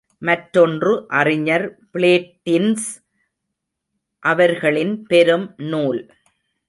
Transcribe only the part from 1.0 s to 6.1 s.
அறிஞர் பிளேட்டின்ஸ் அவர்களின் பெரும் நூல்.